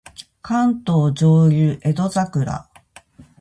[0.41, 2.71] 関東上流江戸桜